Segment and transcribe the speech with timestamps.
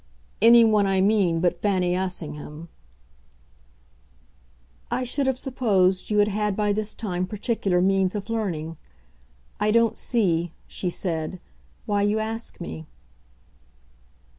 [0.41, 2.69] "Any one, I mean, but Fanny Assingham."
[4.89, 8.77] "I should have supposed you had had by this time particular means of learning.
[9.59, 11.39] I don't see," she said,
[11.85, 12.87] "why you ask me."